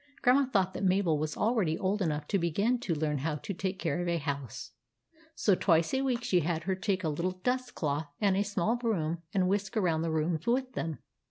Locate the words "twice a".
5.53-6.01